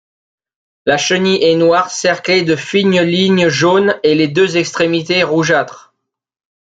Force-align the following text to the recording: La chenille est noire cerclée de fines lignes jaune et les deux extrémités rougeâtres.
La 0.87 0.97
chenille 0.97 1.43
est 1.43 1.55
noire 1.55 1.91
cerclée 1.91 2.41
de 2.41 2.55
fines 2.55 3.01
lignes 3.01 3.49
jaune 3.49 3.99
et 4.01 4.15
les 4.15 4.27
deux 4.27 4.57
extrémités 4.57 5.21
rougeâtres. 5.21 5.93